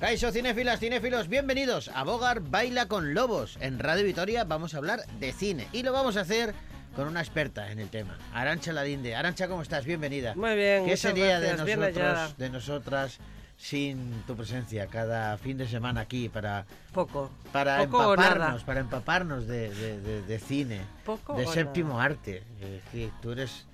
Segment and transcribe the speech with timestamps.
[0.00, 3.56] Caixo cinéfilas, cinéfilos, bienvenidos a Bogar Baila con Lobos.
[3.60, 6.54] En Radio Vitoria vamos a hablar de cine y lo vamos a hacer
[6.94, 9.14] con una experta en el tema, Arancha Ladinde.
[9.14, 9.84] Arancha, ¿cómo estás?
[9.84, 10.34] Bienvenida.
[10.34, 12.12] Muy bien, ¿Qué muchas sería de gracias, hallada.
[12.12, 13.18] nosotros, de nosotras,
[13.62, 17.30] sin tu presencia cada fin de semana aquí para, Poco.
[17.52, 22.04] para Poco empaparnos, para empaparnos de, de- de- de cine, Poco de séptimo nada.
[22.06, 22.42] arte?
[22.60, 23.66] Es que tú eres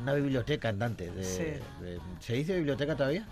[0.00, 1.12] una biblioteca andante.
[1.22, 1.44] Sí.
[2.20, 3.26] ¿Se dice biblioteca todavía?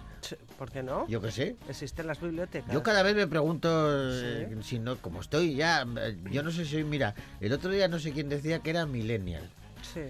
[0.58, 1.08] ¿Por qué no?
[1.08, 1.56] Yo qué sé.
[1.70, 2.70] Existen las bibliotecas.
[2.70, 3.68] Yo cada vez me pregunto
[4.12, 5.86] eh, si no, como estoy ya,
[6.30, 9.48] yo no sé si, mira, el otro día no sé quién decía que era millennial.
[9.94, 10.02] Sí.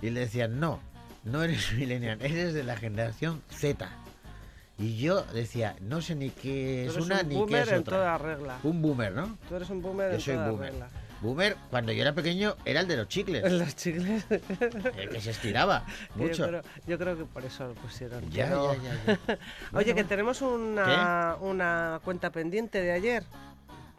[0.00, 0.80] Y le decían, no,
[1.24, 3.90] no eres millennial, eres de la generación Z.
[4.78, 7.78] Y yo decía, no sé ni qué es una un ni qué boomer es en
[7.80, 7.96] otra.
[7.96, 8.58] toda regla.
[8.64, 9.38] Un boomer, ¿no?
[9.48, 10.70] Tú eres un boomer Yo en soy toda boomer.
[10.72, 10.88] regla.
[11.20, 14.26] Boomer, cuando yo era pequeño, era el de los chicles, Los chicles.
[14.98, 16.42] el que se estiraba mucho.
[16.44, 18.28] Yo creo, yo creo que por eso lo pusieron.
[18.30, 19.18] Ya, ya, ya, ya.
[19.28, 19.38] Oye,
[19.72, 23.24] Bueno, que tenemos una, una cuenta pendiente de ayer.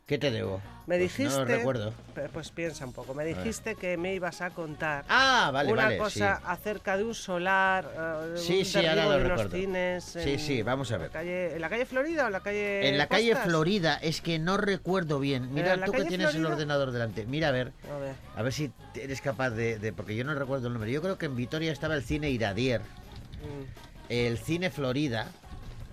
[0.06, 0.62] ¿Qué te debo?
[0.86, 1.36] Me Pues dijiste.
[1.40, 1.92] No recuerdo.
[2.32, 3.16] Pues piensa un poco.
[3.16, 5.98] Me dijiste que me ibas a contar Ah, vale, una vale.
[5.98, 6.44] cosa sí.
[6.46, 7.90] acerca de un solar.
[7.98, 9.58] eh, Sí, un sí, ahora lo recuerdo.
[9.58, 10.04] cines.
[10.04, 11.10] Sí, en sí, vamos a la ver.
[11.12, 12.88] calle- ¿En la calle Florida o en la calle.?
[12.88, 13.36] En la calle?
[13.36, 15.52] Florida, es que no recuerdo bien.
[15.52, 17.26] Mira, ¿En la tú que tienes el ordenador delante.
[17.26, 18.14] Mira, a ver, A ver.
[18.36, 20.92] a ver si eres capaz de, de- Porque yo no recuerdo el nombre.
[20.92, 25.30] Yo creo que en Vitoria estaba el cine Iradier, mm, el cine Florida,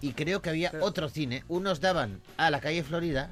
[0.02, 1.44] y creo que había Pero- otro cine.
[1.48, 3.30] Unos daban a la calle Florida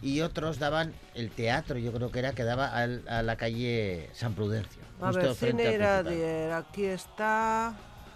[0.00, 4.08] y otros daban el teatro, yo creo que era que daba al- a la calle
[4.12, 4.82] San Prudencio.
[5.00, 5.72] A ver, Cine.
[5.72, 7.74] Iradier, aquí está.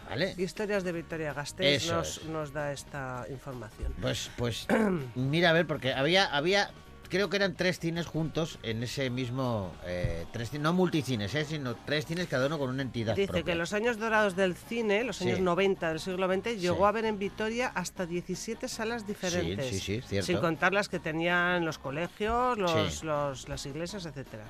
[0.08, 0.34] ¿Vale?
[0.36, 3.94] Historias de Victoria Gasteiz nos, nos da esta información.
[4.00, 4.66] Pues, pues,
[5.14, 6.70] mira, a ver, porque había, había,
[7.12, 11.74] creo que eran tres cines juntos en ese mismo, eh, tres, no multicines, eh, sino
[11.76, 13.44] tres cines cada uno con una entidad Dice propia.
[13.44, 15.24] que en los años dorados del cine, los Sí.
[15.28, 16.82] años 90 del siglo XX, llegó Sí.
[16.84, 19.68] a haber en Vitoria hasta 17 salas diferentes.
[19.68, 20.26] sí, sí, cierto.
[20.26, 23.04] Sin contar las que tenían los colegios, los, Sí.
[23.04, 24.44] los- las iglesias, etcétera.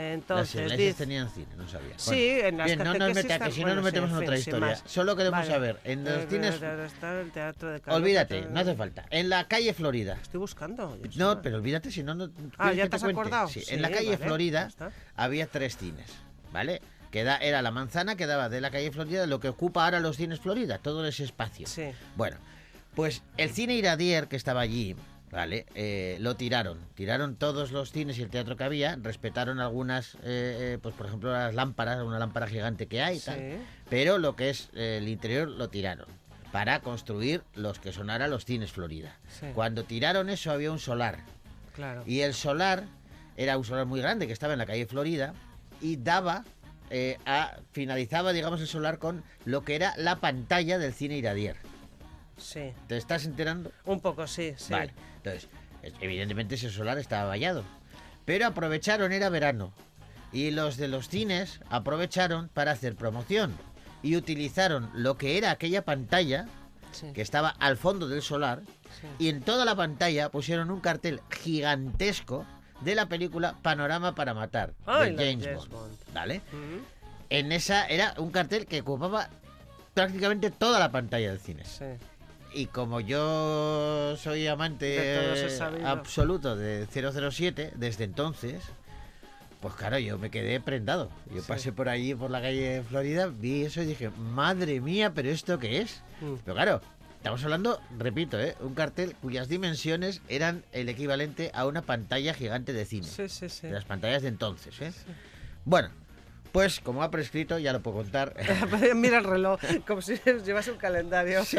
[0.00, 1.92] Las Entonces, dice, tenían cine, no sabía.
[1.98, 4.16] Sí, en las bien, no nos catequesis meta, que están- si no nos metemos en
[4.16, 4.60] otra historia.
[4.68, 4.82] más.
[4.86, 5.50] Solo queremos Vale.
[5.50, 9.04] saber, en los cines, está el teatro de Carlos, olvídate, no hace falta.
[9.10, 10.96] En la calle Florida, Estoy buscando.
[11.16, 13.20] no, pero olvídate si no, no Ah, ¿quieres ¿ya te has cuente?
[13.20, 13.48] acordado?
[13.48, 14.70] Sí, Sí, en la calle vale, Florida
[15.16, 16.10] había tres cines,
[16.50, 16.80] ¿vale?
[17.10, 20.00] Que da- era la manzana que daba de la calle Florida lo que ocupa ahora
[20.00, 21.66] los cines Florida, todo ese espacio.
[21.66, 21.90] Sí.
[22.16, 22.38] Bueno,
[22.94, 24.96] pues el cine Iradier que estaba allí,
[25.30, 25.66] ¿vale?
[25.74, 26.78] Eh, lo tiraron.
[26.94, 31.06] Tiraron todos los cines y el teatro que había, respetaron algunas, eh, eh, pues por
[31.06, 33.58] ejemplo las lámparas, una lámpara gigante que hay, tal.
[33.88, 36.06] Pero lo que es eh, el interior lo tiraron
[36.52, 39.16] para construir los que son ahora los cines Florida.
[39.28, 39.46] Sí.
[39.54, 41.18] Cuando tiraron eso había un solar
[41.74, 42.02] Claro.
[42.06, 42.84] y el solar
[43.36, 45.32] era un solar muy grande que estaba en la calle Florida
[45.80, 46.44] y daba
[46.90, 51.56] eh, a finalizaba digamos el solar con lo que era la pantalla del cine Iradier.
[52.40, 52.72] Sí.
[52.88, 53.70] ¿Te estás enterando?
[53.84, 54.72] Un poco, sí, sí.
[54.72, 54.92] Vale.
[55.16, 55.48] Entonces,
[55.82, 57.64] es- evidentemente ese solar estaba vallado.
[58.24, 59.72] Pero aprovecharon, era verano.
[60.32, 63.54] Y los de los cines aprovecharon para hacer promoción.
[64.02, 66.46] Y utilizaron lo que era aquella pantalla,
[66.92, 68.62] Sí, que estaba al fondo del solar,
[69.00, 69.06] sí.
[69.18, 72.44] y en toda la pantalla pusieron un cartel gigantesco
[72.80, 75.90] de la película Panorama para Matar, Ay, de James James Bond.
[75.90, 76.14] Bond.
[76.14, 76.38] ¿Vale?
[76.52, 76.78] Mm,
[77.32, 79.28] En esa era un cartel que ocupaba
[79.94, 81.64] prácticamente toda la pantalla del cine.
[81.64, 81.84] Sí.
[82.52, 88.62] Y como yo soy amante De absoluto de 007 desde entonces,
[89.60, 91.10] pues claro, yo me quedé prendado.
[91.32, 91.48] Yo Sí.
[91.48, 95.58] pasé por allí, por la calle Florida, vi eso y dije, madre mía, pero ¿esto
[95.58, 96.02] qué es?
[96.20, 96.34] Mm.
[96.44, 96.80] Pero claro,
[97.18, 98.56] estamos hablando, repito, ¿eh?
[98.60, 103.06] un cartel cuyas dimensiones eran el equivalente a una pantalla gigante de cine.
[103.06, 103.66] Sí, sí, sí.
[103.68, 104.80] De las pantallas de entonces.
[104.80, 104.92] ¿eh?
[105.64, 105.90] Bueno,
[106.52, 108.34] pues como ha prescrito, ya lo puedo contar.
[108.96, 111.44] Mira el reloj, como si llevas un calendario.
[111.44, 111.58] sí,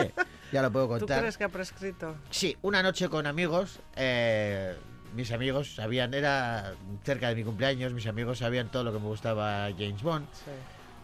[0.52, 1.20] ya lo puedo ¿Tú contar.
[1.20, 2.16] crees que ha prescrito?
[2.30, 3.80] Sí, una noche con amigos.
[3.96, 4.76] eh,
[5.16, 9.08] mis amigos sabían, era cerca de mi cumpleaños, mis amigos sabían todo lo que me
[9.08, 10.26] gustaba James Bond.
[10.34, 10.52] Sí.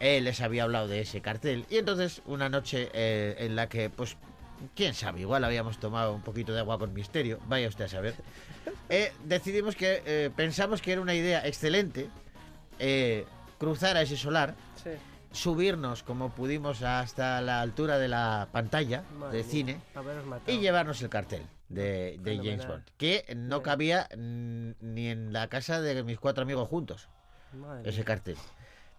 [0.00, 1.66] Él les había hablado de ese cartel.
[1.68, 4.16] Y entonces, una noche eh, en la que, pues,
[4.74, 8.14] quién sabe, igual habíamos tomado un poquito de agua con misterio, vaya usted a saber.
[8.88, 12.08] eh, decidimos que, eh, pensamos que era una idea excelente
[12.78, 13.26] eh,
[13.58, 14.90] cruzar a ese solar, Sí.
[15.32, 19.80] Subirnos como pudimos hasta la altura de la pantalla Madre de cine
[20.46, 22.66] y llevarnos el cartel de, de James.
[22.66, 27.08] Bond, que no cabía ni en la casa de mis cuatro amigos juntos,
[27.52, 28.36] Madre ese cartel.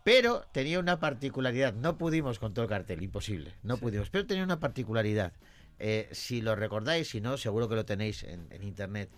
[0.03, 3.81] Pero tenía una particularidad, no pudimos con todo el cartel, imposible, no Sí.
[3.81, 5.33] pudimos, pero tenía una particularidad.
[5.77, 9.09] Eh, si lo recordáis, si no, seguro que lo tenéis en, en internet.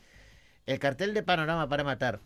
[0.66, 2.20] El cartel de Panorama para Matar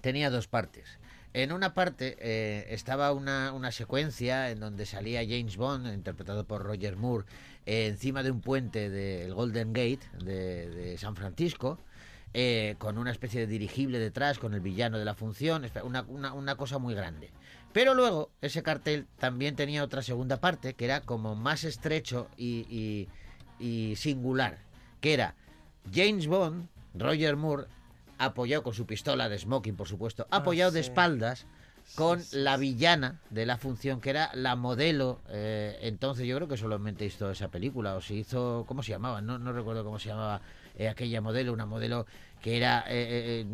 [0.00, 0.98] tenía dos partes.
[1.34, 6.96] En una parte eh, estaba una, secuencia en donde salía James Bond, interpretado por Roger
[6.96, 7.24] Moore,
[7.64, 11.78] eh, encima de un puente del Golden Gate de, San Francisco,
[12.34, 16.56] eh, con una especie de dirigible detrás, con el villano de la función, una- una
[16.56, 17.30] cosa muy grande.
[17.72, 22.66] Pero luego ese cartel también tenía otra segunda parte que era como más estrecho y,
[22.68, 23.08] y-
[23.58, 24.58] y singular,
[25.00, 25.34] que era
[25.94, 27.64] James Bond, Roger Moore,
[28.24, 30.88] apoyado con su pistola de smoking, por supuesto, apoyado de sí.
[30.88, 31.46] espaldas
[31.94, 35.20] con la villana de la función, que era la modelo.
[35.28, 39.20] eh, entonces yo creo que solamente hizo esa película, o se hizo, ¿cómo se llamaba?
[39.20, 40.40] No, no recuerdo cómo se llamaba
[40.76, 42.06] eh, aquella modelo, una modelo
[42.40, 43.46] que era eh, eh, eh,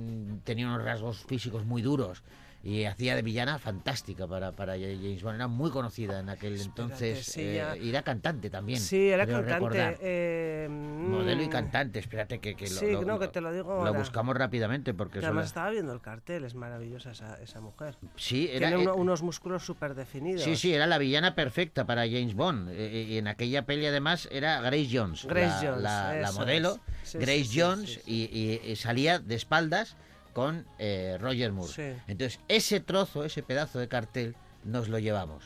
[0.44, 2.22] tenía unos rasgos físicos muy duros.
[2.60, 5.36] Y hacía de villana fantástica para, para James Bond.
[5.36, 7.24] Era muy conocida en aquel Espérate, entonces.
[7.24, 8.80] sí, eh, y era cantante también.
[8.80, 9.96] Sí, era cantante.
[10.00, 12.00] eh, Modelo y mm, cantante.
[12.00, 13.92] Espérate que, que lo, Sí, lo- no, lo- que te lo digo lo ahora.
[13.92, 17.96] buscamos rápidamente porque Que además estaba viendo el cartel, es maravillosa esa, esa mujer.
[18.16, 20.42] Sí, era, Tiene eh, uno- unos músculos súper definidos.
[20.42, 22.70] Sí, sí, era la villana perfecta para James Bond.
[22.72, 25.24] Eh, Y en aquella peli además era Grace Jones.
[25.26, 26.80] Grace la, Jones, la- modelo.
[27.04, 29.96] Sí, Grace Jones y salía de espaldas
[30.38, 31.72] con eh, Roger Moore.
[31.72, 32.00] Sí.
[32.06, 35.42] Entonces, ese trozo, ese pedazo de cartel, nos lo llevamos.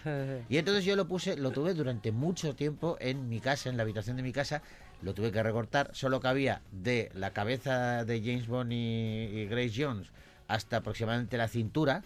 [0.50, 3.84] Y entonces yo lo puse, lo tuve durante mucho tiempo en mi casa, en la
[3.84, 4.60] habitación de mi casa,
[5.00, 9.72] lo tuve que recortar, solo cabía de la cabeza de James Bond y, y Grace
[9.74, 10.08] Jones
[10.46, 12.02] hasta aproximadamente la cintura,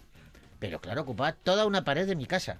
[0.60, 2.58] pero claro, ocupaba toda una pared de mi casa.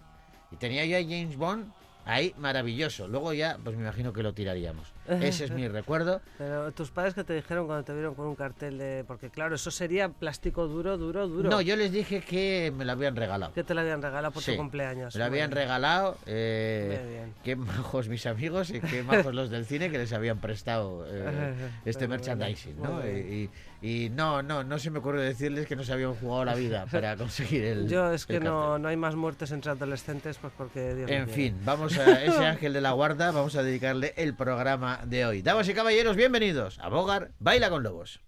[0.50, 1.73] Y tenía yo a James Bond
[2.05, 3.06] ahí maravilloso.
[3.06, 4.88] Luego ya, pues me imagino que lo tiraríamos.
[5.08, 6.20] Ese es mi recuerdo.
[6.38, 9.05] Pero tus padres que te dijeron cuando te vieron con un cartel de...
[9.06, 11.50] Porque claro, eso sería plástico duro, duro, duro.
[11.50, 13.53] No, yo les dije que me lo habían regalado.
[13.53, 15.14] Que te lo habían regalado por Sí, tu cumpleaños.
[15.14, 15.58] Me lo habían bien.
[15.62, 16.17] regalado.
[16.26, 17.35] eh, Muy bien.
[17.44, 21.55] qué majos mis amigos y qué majos los del cine que les habían prestado eh,
[21.85, 23.06] este Muy bien, merchandising, ¿no?
[23.06, 23.50] Y,
[23.82, 26.87] y no, no, no se me ocurre decirles que no se habían jugado la vida
[26.91, 27.88] para conseguir el.
[27.88, 31.56] Yo es que no, no hay más muertes entre adolescentes pues porque Dios En fin,
[31.64, 35.43] vamos a ese ángel de la guarda, vamos a dedicarle el programa de hoy.
[35.43, 38.21] Damas y caballeros, bienvenidos a Bogar Baila con Lobos.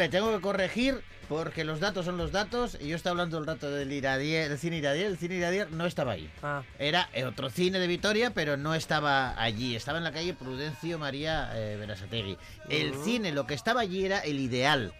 [0.00, 3.44] Vale, tengo que corregir porque los datos son los datos y yo estaba hablando el
[3.44, 6.30] rato del Iradier, del cine Iradier, el cine Iradier no estaba ahí.
[6.42, 9.76] Ah, Era otro cine de Vitoria, pero no estaba allí.
[9.76, 12.38] Estaba en la calle Prudencio María eh, Berasategui.
[12.70, 14.94] El cine, lo que estaba allí era el ideal.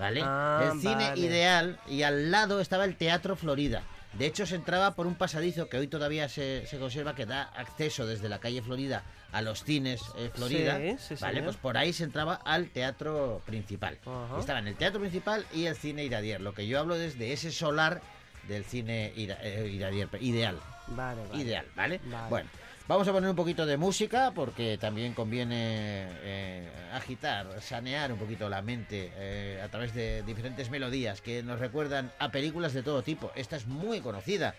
[0.00, 0.22] ¿Vale?
[0.24, 1.20] Ah, el cine vale.
[1.20, 3.84] ideal y al lado estaba el Teatro Florida.
[4.14, 7.42] De hecho, se entraba por un pasadizo que hoy todavía se, se conserva, que da
[7.44, 10.78] acceso desde la calle Florida a los cines eh, Florida.
[10.78, 11.44] Sí, sí, vale, señor.
[11.44, 13.98] pues por ahí se entraba al teatro principal.
[14.38, 16.40] Estaban el teatro principal y el cine Iradier.
[16.40, 18.02] Lo que yo hablo es de ese solar
[18.48, 21.42] del cine Ira- eh, Iradier, ideal vale, vale.
[21.42, 22.00] ideal, ¿vale?
[22.06, 22.28] Vale.
[22.28, 22.50] Bueno,
[22.90, 28.48] vamos a poner un poquito de música porque también conviene eh, agitar, sanear un poquito
[28.48, 33.04] la mente eh, a través de diferentes melodías que nos recuerdan a películas de todo
[33.04, 33.30] tipo.
[33.36, 34.56] Esta es muy conocida.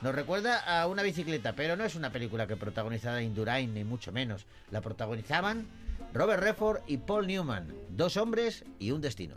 [0.00, 4.10] Nos recuerda a una bicicleta, pero no es una película que protagonizada Indurain, ni mucho
[4.10, 4.46] menos.
[4.72, 5.68] La protagonizaban
[6.12, 9.36] Robert Redford y Paul Newman, dos hombres y un destino.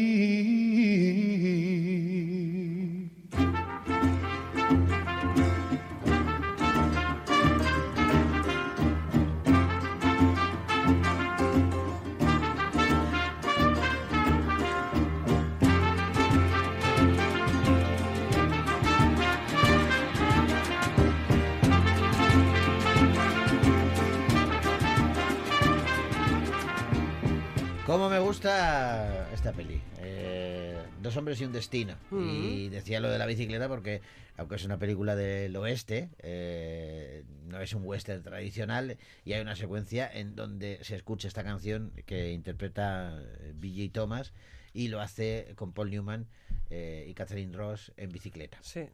[27.91, 29.81] ¿Cómo me gusta esta peli?
[29.99, 31.97] Eh, dos hombres y un destino.
[32.09, 33.99] Y decía lo de la bicicleta porque,
[34.37, 39.57] aunque es una película del oeste, eh, no es un western tradicional y hay una
[39.57, 43.91] secuencia en donde se escucha esta canción que interpreta eh, B.J.
[43.91, 44.31] Thomas
[44.73, 46.27] y lo hace con Paul Newman
[46.69, 48.57] eh, y Catherine Ross en bicicleta.
[48.61, 48.87] Sí.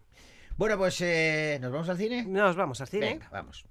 [0.58, 1.00] Bueno, pues
[1.62, 2.25] ¿nos vamos al cine?
[2.25, 3.10] Nos vamos al cine.
[3.10, 3.63] Venga, vamos.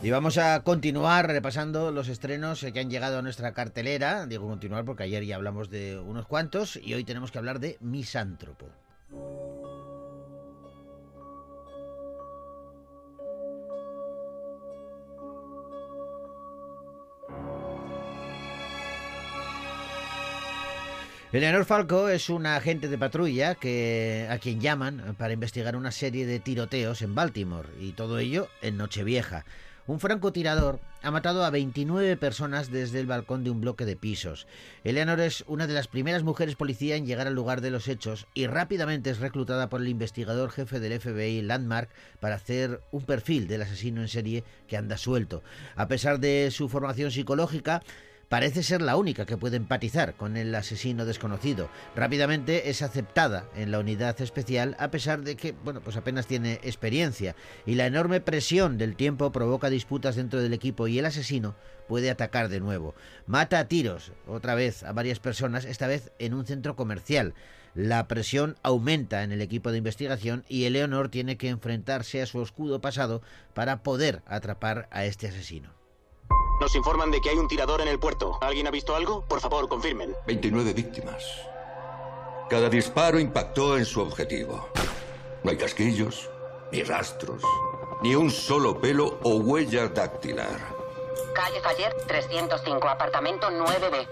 [0.00, 4.26] Y vamos a continuar repasando los estrenos eh, que han llegado a nuestra cartelera.
[4.26, 7.78] Digo continuar porque ayer ya hablamos de unos cuantos y hoy tenemos que hablar de
[7.80, 8.66] Misántropo.
[21.30, 26.24] Eleanor Falco es una agente de patrulla que, a quien llaman para investigar una serie
[26.24, 29.44] de tiroteos en Baltimore y todo ello en Nochevieja.
[29.88, 34.46] Un francotirador ha matado a 29 personas desde el balcón de un bloque de pisos.
[34.84, 38.26] Eleanor es una de las primeras mujeres policía en llegar al lugar de los hechos
[38.34, 41.88] y rápidamente es reclutada por el investigador jefe del FBI Landmark
[42.20, 45.42] para hacer un perfil del asesino en serie que anda suelto.
[45.74, 47.82] A pesar de su formación psicológica,
[48.28, 51.70] parece ser la única que puede empatizar con el asesino desconocido.
[51.96, 56.54] Rápidamente es aceptada en la unidad especial a pesar de que, bueno, pues apenas tiene
[56.62, 57.34] experiencia
[57.66, 61.56] y la enorme presión del tiempo provoca disputas dentro del equipo y el asesino
[61.88, 62.94] puede atacar de nuevo.
[63.26, 67.34] Mata a tiros otra vez a varias personas, esta vez en un centro comercial.
[67.74, 72.38] La presión aumenta en el equipo de investigación y Eleonor tiene que enfrentarse a su
[72.38, 73.22] oscuro pasado
[73.54, 75.77] para poder atrapar a este asesino.
[76.60, 78.36] Nos informan de que hay un tirador en el puerto.
[78.40, 79.22] ¿Alguien ha visto algo?
[79.22, 80.16] Por favor, confirmen.
[80.26, 81.24] 29 víctimas.
[82.50, 84.68] Cada disparo impactó en su objetivo.
[85.44, 86.28] No hay casquillos,
[86.72, 87.42] ni rastros,
[88.02, 90.58] ni un solo pelo o huella dactilar.
[91.32, 94.08] Calle Faller, 305, apartamento 9B.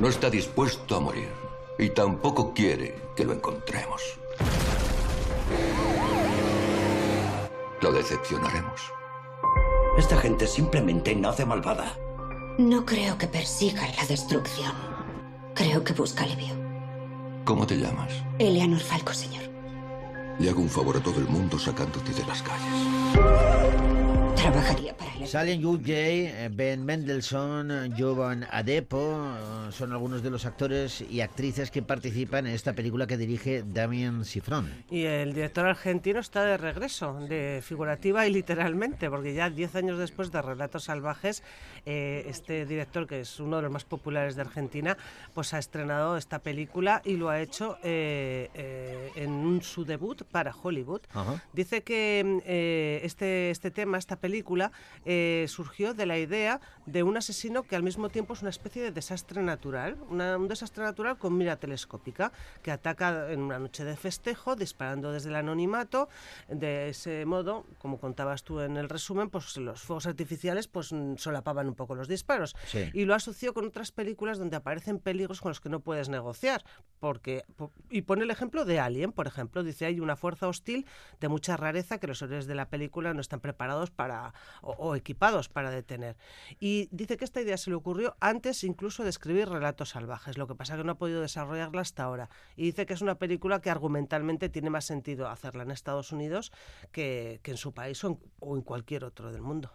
[0.00, 1.28] No está dispuesto a morir
[1.78, 4.18] y tampoco quiere que lo encontremos.
[7.80, 8.99] Lo decepcionaremos.
[10.00, 11.94] Esta gente simplemente nace malvada.
[12.56, 14.72] No creo que persiga la destrucción.
[15.54, 16.54] Creo que busca alivio.
[17.44, 18.10] ¿Cómo te llamas?
[18.38, 19.44] Eleanor Falco, señor.
[20.38, 23.89] Le hago un favor a todo el mundo sacándote de las calles.
[24.36, 25.26] Trabajaría para él.
[25.26, 31.70] Salen Jay, eh, Ben Mendelssohn, Jovan Adepo, eh, son algunos de los actores y actrices
[31.70, 34.70] que participan en esta película que dirige Damien Sifron.
[34.90, 39.98] Y el director argentino está de regreso, de figurativa y literalmente, porque ya 10 años
[39.98, 41.42] después de Relatos Salvajes,
[41.86, 44.96] eh, este director, que es uno de los más populares de Argentina,
[45.34, 50.22] pues ha estrenado esta película y lo ha hecho eh, eh, en un, su debut
[50.24, 51.02] para Hollywood.
[51.12, 51.42] Ajá.
[51.52, 54.70] Dice que eh, este, este tema, esta película, película
[55.04, 58.80] eh, surgió de la idea de un asesino que al mismo tiempo es una especie
[58.82, 62.32] de desastre natural, una- un desastre natural con mira telescópica,
[62.62, 66.08] que ataca en una noche de festejo, disparando desde el anonimato.
[66.48, 71.66] De ese modo, como contabas tú en el resumen, pues los fuegos artificiales pues solapaban
[71.68, 72.54] un poco los disparos.
[72.66, 72.88] Sí.
[72.94, 76.62] Y lo asoció con otras películas donde aparecen peligros con los que no puedes negociar.
[77.00, 79.62] Porque, po- y pone el ejemplo de Alien, por ejemplo.
[79.64, 80.86] Dice, hay una fuerza hostil
[81.20, 84.09] de mucha rareza que los héroes de la película no están preparados para,
[84.62, 86.16] o, o equipados para detener.
[86.58, 90.46] Y dice que esta idea se le ocurrió antes incluso de escribir relatos salvajes, lo
[90.46, 92.30] que pasa que no ha podido desarrollarla hasta ahora.
[92.56, 96.52] Y dice que es una película que argumentalmente tiene más sentido hacerla en Estados Unidos
[96.92, 99.72] que, que en su país o en, o en cualquier otro del mundo.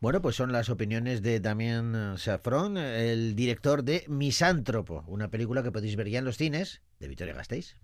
[0.00, 5.72] Bueno, pues son las opiniones de Damien Safron, el director de Misántropo, una película que
[5.72, 7.76] podéis ver ya en los cines de Victoria Gasteiz.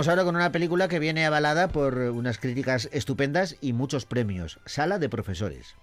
[0.00, 4.58] Vamos ahora con una película que viene avalada por unas críticas estupendas y muchos premios.
[4.64, 5.76] Sala de profesores.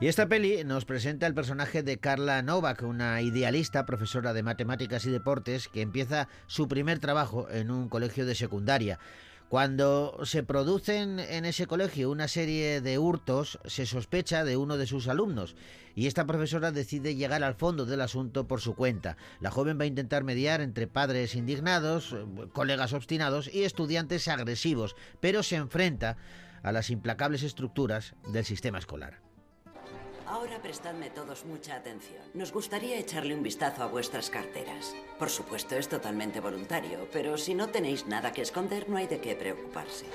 [0.00, 5.04] Y esta peli nos presenta el personaje de Carla Novak, una idealista, profesora de matemáticas
[5.04, 8.98] y deportes, que empieza su primer trabajo en un colegio de secundaria.
[9.48, 14.88] Cuando se producen en ese colegio una serie de hurtos, se sospecha de uno de
[14.88, 15.54] sus alumnos
[15.94, 19.16] y esta profesora decide llegar al fondo del asunto por su cuenta.
[19.40, 22.16] La joven va a intentar mediar entre padres indignados,
[22.52, 26.16] colegas obstinados y estudiantes agresivos, pero se enfrenta
[26.64, 29.25] a las implacables estructuras del sistema escolar.
[30.28, 32.20] Ahora prestadme todos mucha atención.
[32.34, 34.94] Nos gustaría echarle un vistazo a vuestras carteras.
[35.18, 39.20] Por supuesto, es totalmente voluntario, pero si no tenéis nada que esconder, no hay de
[39.20, 40.06] qué preocuparse.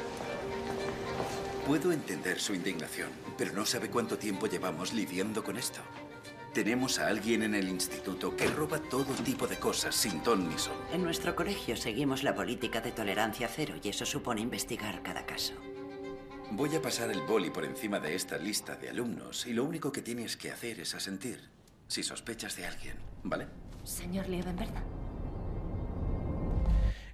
[1.66, 5.80] Puedo entender su indignación, pero no sabe cuánto tiempo llevamos lidiando con esto.
[6.54, 10.58] Tenemos a alguien en el instituto que roba todo tipo de cosas sin ton ni
[10.58, 10.74] son.
[10.92, 15.54] En nuestro colegio seguimos la política de tolerancia cero y eso supone investigar cada caso.
[16.54, 19.90] Voy a pasar el boli por encima de esta lista de alumnos y lo único
[19.94, 21.50] que tienes que hacer es asentir
[21.88, 23.48] si sospechas de alguien, ¿vale?
[23.86, 24.74] Señor Liebenberg.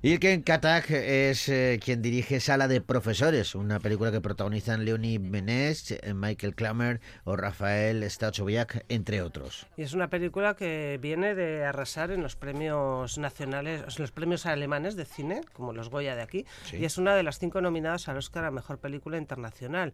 [0.07, 5.91] Ilken Katak es eh, quien dirige Sala de Profesores, una película que protagonizan Leonie Benes,
[5.91, 9.67] eh, Michael Klammer o Rafael Stachowiak, entre otros.
[9.75, 14.95] Y es una película que viene de arrasar en los premios nacionales, los premios alemanes
[14.95, 16.77] de cine, como los Goya de aquí, Sí.
[16.77, 19.93] y es una de las cinco nominadas al Oscar a Mejor Película Internacional.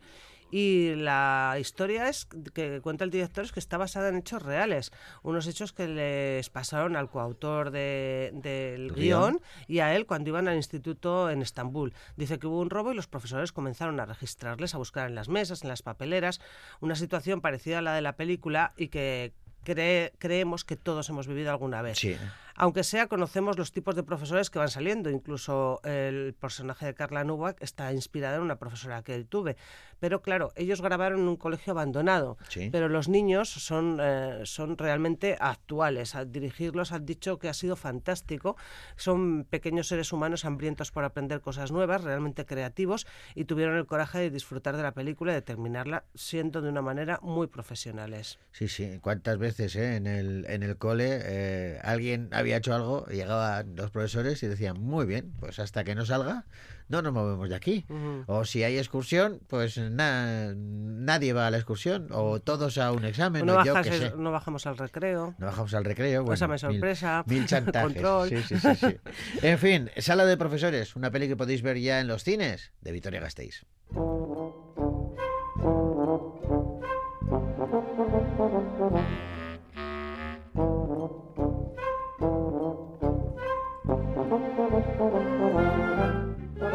[0.56, 4.92] Y la historia es que cuenta el director es que está basada en hechos reales,
[5.24, 9.42] unos hechos que les pasaron al coautor de- del El guion guion.
[9.68, 11.96] y a él cuando iban al instituto en Estambul.
[12.18, 15.28] Dice que hubo un robo y los profesores comenzaron a registrarles, a buscar en las
[15.28, 16.39] mesas, en las papeleras,
[16.82, 19.34] una situación parecida a la de la película y que
[19.66, 21.98] cree- creemos que todos hemos vivido alguna vez.
[21.98, 22.16] Sí.
[22.56, 25.10] Aunque sea, conocemos los tipos de profesores que van saliendo.
[25.10, 29.58] Incluso el personaje de Carla Nubak está inspirada en una profesora que él tuve.
[30.00, 32.38] Pero claro, ellos grabaron en un colegio abandonado.
[32.50, 32.70] Sí.
[32.72, 36.13] Pero los niños son, eh, son realmente actuales.
[36.13, 38.58] Al dirigirlos han dicho que ha sido fantástico.
[38.98, 44.20] Son pequeños seres humanos hambrientos por aprender cosas nuevas, realmente creativos, y tuvieron el coraje
[44.20, 48.39] de disfrutar de la película y de terminarla siendo de una manera muy profesionales.
[48.52, 49.00] Sí, sí.
[49.02, 53.91] ¿Cuántas veces eh, en, el, en el cole eh, alguien había hecho algo, llegaban los
[53.91, 56.45] profesores y decían, muy bien, pues hasta que no salga,
[56.89, 57.86] no nos movemos de aquí.
[58.27, 63.06] O si hay excursión, pues na- nadie va a la excursión, o todos a un
[63.06, 64.17] examen, no, o yo bajas qué el- sé.
[64.17, 65.34] no bajamos al recreo.
[65.38, 66.21] No bajamos al recreo.
[66.23, 67.93] Bueno, Pásame mil- sorpresa, Mil, chantajes.
[67.93, 68.29] control.
[68.29, 68.97] Sí, sí, sí, sí.
[69.41, 72.91] En fin, Sala de Profesores, una peli que podéis ver ya en los cines de
[72.91, 73.65] Victoria Gasteiz.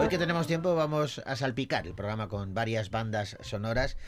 [0.08, 3.98] Hoy que tenemos tiempo vamos a salpicar el programa con varias bandas sonoras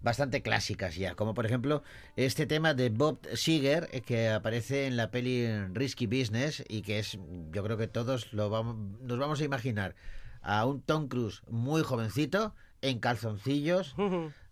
[0.00, 1.82] bastante clásicas ya, como por ejemplo
[2.16, 6.98] este tema de Bob Seger eh, que aparece en la peli Risky Business y que
[6.98, 7.18] es,
[7.50, 9.96] yo creo que todos lo vamos, nos vamos a imaginar
[10.40, 13.94] a un Tom Cruise muy jovencito en calzoncillos,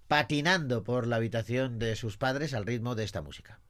[0.08, 3.60] patinando por la habitación de sus padres al ritmo de esta música.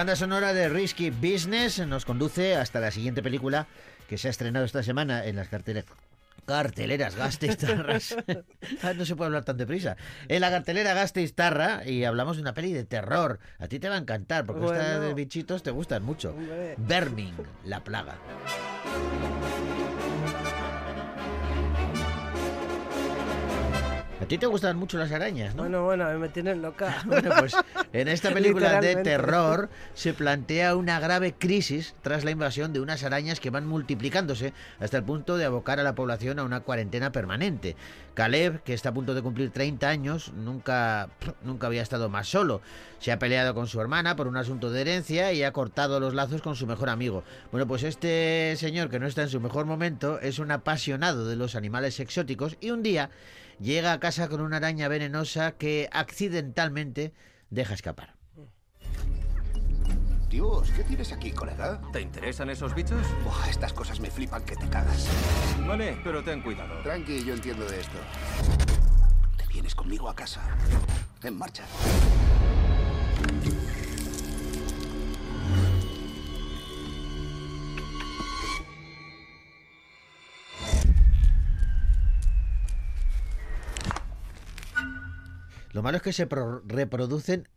[0.00, 3.66] Banda sonora de Risky Business nos conduce hasta la siguiente película
[4.08, 5.90] que se ha estrenado esta semana en las carteleras.
[6.46, 8.16] Carteleras Gasteiztarras.
[8.82, 9.98] Ah, no se puede hablar tan deprisa.
[10.28, 13.40] En la cartelera Gasteiztarra y hablamos de una peli de terror.
[13.58, 15.00] A ti te va a encantar porque estas Bueno.
[15.00, 16.30] de bichitos te gustan mucho.
[16.30, 16.76] Hombre.
[16.78, 17.34] Verming,
[17.66, 18.16] la plaga.
[24.20, 25.62] A ti te gustan mucho las arañas, ¿no?
[25.62, 27.02] Bueno, bueno, me tienen loca.
[27.06, 27.56] Bueno, pues
[27.94, 33.02] en esta película de terror se plantea una grave crisis tras la invasión de unas
[33.02, 37.12] arañas que van multiplicándose hasta el punto de abocar a la población a una cuarentena
[37.12, 37.76] permanente.
[38.12, 41.08] Caleb, que está a punto de cumplir 30 años, nunca,
[41.42, 42.60] nunca había estado más solo.
[42.98, 46.12] Se ha peleado con su hermana por un asunto de herencia y ha cortado los
[46.12, 47.24] lazos con su mejor amigo.
[47.52, 51.36] Bueno, pues este señor que no está en su mejor momento es un apasionado de
[51.36, 53.08] los animales exóticos y un día
[53.60, 57.12] llega a casa con una araña venenosa que accidentalmente
[57.50, 58.16] deja escapar.
[60.28, 61.80] Dios, ¿qué tienes aquí, colega?
[61.92, 63.04] ¿Te interesan esos bichos?
[63.24, 65.08] Buah, estas cosas me flipan que te cagas.
[65.66, 66.80] Vale, pero ten cuidado.
[66.82, 67.98] Tranqui, yo entiendo de esto.
[69.36, 70.40] Te vienes conmigo a casa.
[71.24, 71.64] En marcha.
[85.72, 87.48] Lo malo es que se pro- reproducen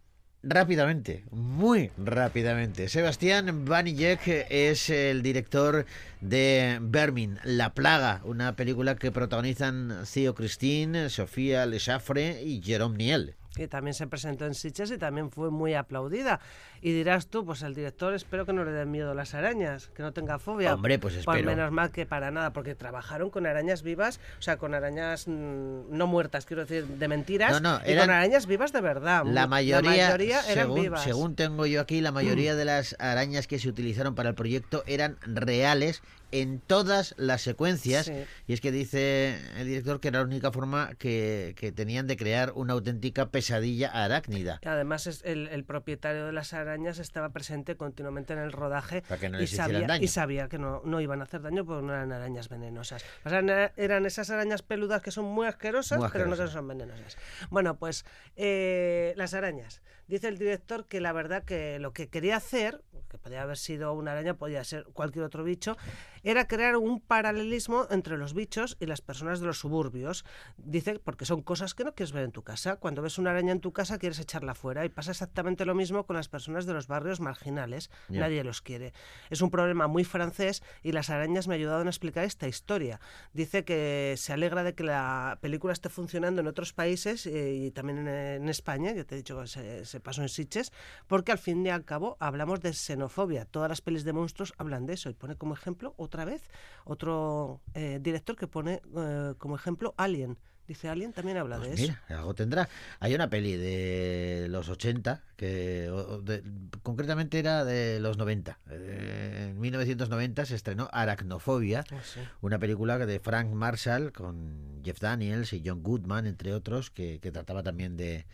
[0.44, 2.90] rápidamente, muy rápidamente.
[2.90, 5.86] Sebastián Banijek es el director
[6.22, 12.98] de Vermin, La Plaga, una película que protagonizan Theo Christine, Sofía Le Chaffre y Jerome
[12.98, 13.36] Niel.
[13.56, 16.40] Que también se presentó en Sitges y también fue muy aplaudida.
[16.82, 20.02] Y dirás tú, pues el director espero que no le den miedo las arañas, que
[20.02, 20.74] no tenga fobia.
[20.74, 21.46] Hombre, pues espero.
[21.46, 25.96] menos mal que para nada, porque trabajaron con arañas vivas, o sea, con arañas mm,
[25.96, 29.24] no muertas, quiero decir, de mentiras, No, no, y eran- con arañas vivas de verdad.
[29.26, 31.04] La mayoría, eran según, vivas.
[31.04, 34.84] Según tengo yo aquí, la mayoría de las arañas que se utilizaron para el proyecto
[34.88, 36.02] eran reales
[36.34, 38.08] en todas las secuencias.
[38.08, 38.24] Sí.
[38.48, 42.18] Y es que dice el director que era la única forma que, que tenían de
[42.18, 44.60] crear una auténtica pesadilla arácnida.
[44.66, 49.22] Además, es el, el propietario de las arañas estaba presente continuamente en el rodaje Para
[49.22, 50.04] que no y, sabía, daño.
[50.04, 53.04] y sabía que no, no iban a hacer daño porque no eran arañas venenosas.
[53.26, 53.40] O sea,
[53.78, 57.18] eran, esas arañas peludas que son muy asquerosas, Muy pero no que son venenosas.
[57.50, 59.82] Bueno, pues eh, las arañas.
[60.08, 63.94] Dice el director que la verdad que lo que quería hacer, que podía haber sido
[63.94, 65.78] una araña, podía ser cualquier otro bicho,
[66.24, 70.26] era crear un paralelismo entre los bichos y las personas de los suburbios.
[70.58, 72.78] Dice, porque son cosas que no quieres ver en tu casa.
[72.78, 76.06] Cuando ves una araña en tu casa quieres echarla fuera y pasa exactamente lo mismo
[76.06, 77.92] con las personas de los barrios marginales.
[78.10, 78.94] Nadie los quiere.
[79.30, 83.00] Es un problema muy francés y las arañas me ayudaron a explicar esta historia.
[83.34, 87.72] Dice que se alegra de que la película esté funcionando en otros países eh, y
[87.72, 90.72] también en, España, ya te he dicho que se, se pasó en Sitges,
[91.08, 93.46] porque al fin y al cabo hablamos de xenofobia.
[93.46, 96.42] Todas las pelis de monstruos hablan de eso y pone como ejemplo otra vez
[96.86, 100.38] otro eh, director que pone eh, como ejemplo Alien.
[100.66, 101.92] Dice Alien también habla de Pues eso.
[102.08, 102.70] mira, algo tendrá.
[103.02, 105.92] Hay una peli de los 80, que
[106.24, 106.42] de-
[106.84, 108.60] concretamente era de los 90.
[108.70, 112.22] Eh, en 1990 se estrenó Aracnofobia, Ah, sí.
[112.40, 117.32] una película de Frank Marshall con Jeff Daniels y John Goodman, entre otros, que, que
[117.34, 118.26] trataba también de,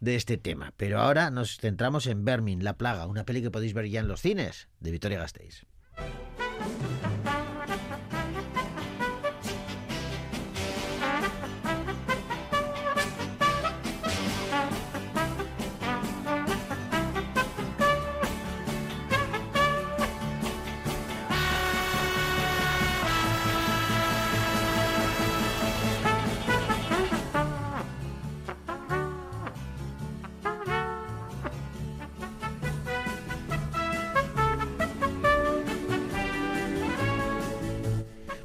[0.00, 0.72] de este tema.
[0.78, 4.08] Pero ahora nos centramos en Vermin, La Plaga, una peli que podéis ver ya en
[4.08, 5.66] los cines, de Victoria Gasteiz.
[6.66, 7.45] Thank you.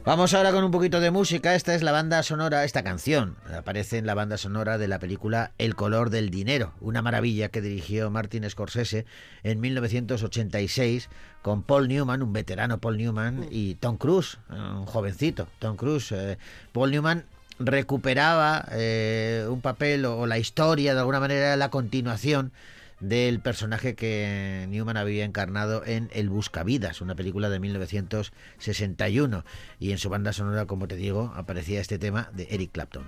[0.03, 1.53] Vamos ahora con un poquito de música.
[1.53, 5.51] Esta es la banda sonora, esta canción aparece en la banda sonora de la película
[5.59, 9.05] El color del dinero, una maravilla que dirigió Martin Scorsese
[9.43, 11.07] en 1986
[11.43, 16.11] con Paul Newman, un veterano Paul Newman, y Tom Cruise, un jovencito Tom Cruise.
[16.13, 16.39] Eh,
[16.71, 17.25] Paul Newman
[17.59, 22.51] recuperaba eh, un papel o, o la historia, de alguna manera, la continuación
[23.01, 29.43] del personaje que Newman había encarnado en El Buscavidas, una película de 1961.
[29.79, 33.03] Y en su banda sonora, como te digo, aparecía este tema de Eric Clapton.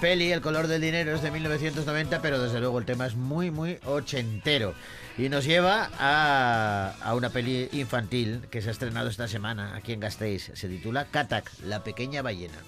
[0.00, 3.50] Peli El color del dinero es de 1990, pero desde luego el tema es muy,
[3.50, 4.74] muy ochentero.
[5.16, 9.92] Y nos lleva a, a una peli infantil que se ha estrenado esta semana aquí
[9.92, 10.50] en Gasteiz.
[10.54, 12.58] Se titula Katak, la pequeña ballena.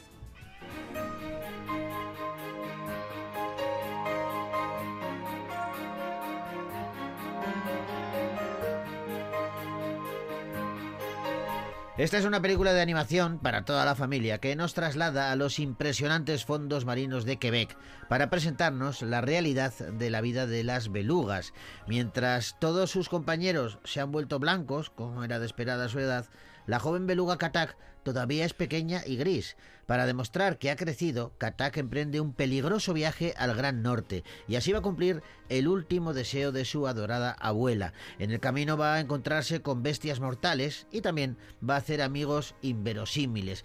[12.01, 15.59] Esta es una película de animación para toda la familia que nos traslada a los
[15.59, 17.77] impresionantes fondos marinos de Quebec
[18.09, 21.53] para presentarnos la realidad de la vida de las belugas.
[21.87, 26.25] Mientras todos sus compañeros se han vuelto blancos, como era de esperar a su edad,
[26.67, 29.57] la joven beluga Katak todavía es pequeña y gris.
[29.87, 34.73] Para demostrar que ha crecido, Katak emprende un peligroso viaje al Gran Norte y así
[34.73, 37.93] va a cumplir el último deseo de su adorada abuela.
[38.19, 41.37] En el camino va a encontrarse con bestias mortales y también
[41.69, 43.65] va a hacer amigos inverosímiles.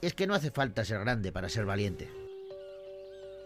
[0.00, 2.23] Es que no hace falta ser grande para ser valiente.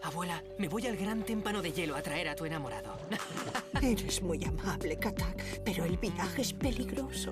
[0.01, 2.97] Abuela, me voy al gran témpano de hielo a traer a tu enamorado.
[3.81, 7.31] Eres muy amable, Katak, pero el viaje es peligroso.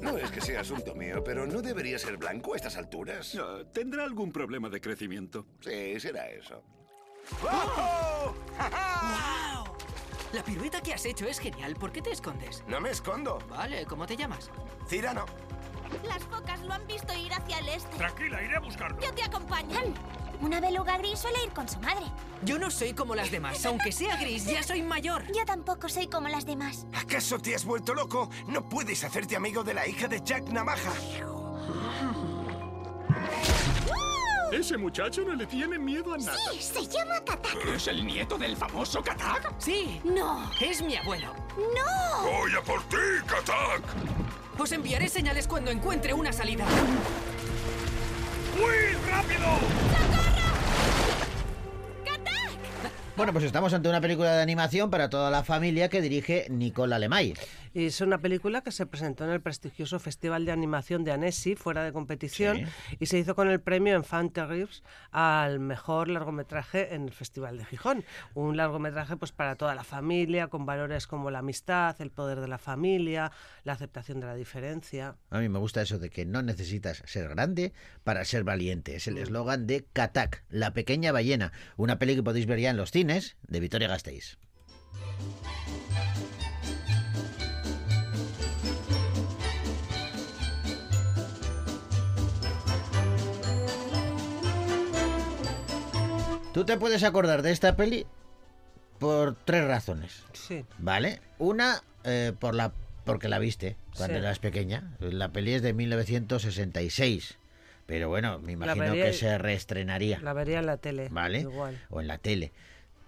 [0.00, 3.34] No es que sea asunto mío, pero ¿no debería ser blanco a estas alturas?
[3.34, 5.46] No, tendrá algún problema de crecimiento.
[5.60, 6.62] Sí, será eso.
[7.42, 8.34] ¡Wow!
[10.32, 11.74] La pirueta que has hecho es genial.
[11.76, 12.62] ¿Por qué te escondes?
[12.68, 13.38] No me escondo.
[13.48, 14.50] Vale, ¿cómo te llamas?
[14.88, 15.24] Cirano.
[16.06, 17.96] Las focas lo han visto ir hacia el este.
[17.96, 19.00] Tranquila, iré a buscarlo.
[19.00, 19.76] Yo te acompaño.
[20.40, 22.04] Una beluga gris suele ir con su madre.
[22.42, 23.64] Yo no soy como las demás.
[23.64, 25.24] Aunque sea gris, ya soy mayor.
[25.28, 26.86] Yo tampoco soy como las demás.
[26.94, 28.28] ¿Acaso te has vuelto loco?
[28.46, 30.92] No puedes hacerte amigo de la hija de Jack Navaja.
[34.52, 36.36] Ese muchacho no le tiene miedo a nada.
[36.52, 37.56] Sí, se llama Katak.
[37.74, 39.54] ¿Es el nieto del famoso Katak?
[39.58, 40.00] Sí.
[40.04, 40.50] No.
[40.60, 41.34] Es mi abuelo.
[41.56, 42.22] ¡No!
[42.30, 43.82] Voy a por ti, Katak.
[44.58, 46.64] Os enviaré señales cuando encuentre una salida.
[48.58, 49.46] ¡Muy rápido!
[53.16, 56.94] Bueno, pues estamos ante una película de animación para toda la familia que dirige Nicole
[56.94, 57.32] Alemay.
[57.76, 61.56] Y es una película que se presentó en el prestigioso Festival de Animación de Annecy,
[61.56, 62.96] fuera de competición, Sí.
[63.00, 67.66] y se hizo con el premio Infante Reeves al mejor largometraje en el Festival de
[67.66, 68.02] Gijón.
[68.32, 72.48] Un largometraje pues para toda la familia, con valores como la amistad, el poder de
[72.48, 73.30] la familia,
[73.64, 75.16] la aceptación de la diferencia.
[75.28, 78.96] A mí me gusta eso de que no necesitas ser grande para ser valiente.
[78.96, 81.52] Es el eslogan de Katak, la pequeña ballena.
[81.76, 84.38] Una peli que podéis ver ya en los cines de Vitoria Gasteiz.
[96.56, 98.06] Tú te puedes acordar de esta peli
[98.98, 100.22] por tres razones.
[100.32, 100.64] Sí.
[100.78, 101.20] ¿Vale?
[101.38, 102.72] Una, eh, por la,
[103.04, 104.20] porque la viste cuando Sí.
[104.22, 104.96] eras pequeña.
[105.00, 107.36] La peli es de 1966.
[107.84, 110.18] Pero bueno, me imagino vería que se reestrenaría.
[110.20, 111.08] La vería en la tele.
[111.10, 111.40] ¿Vale?
[111.40, 111.78] Igual.
[111.90, 112.52] O en la tele.